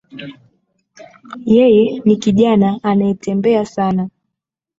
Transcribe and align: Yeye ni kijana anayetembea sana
Yeye 1.45 2.01
ni 2.05 2.15
kijana 2.15 2.79
anayetembea 2.83 3.65
sana 3.65 4.09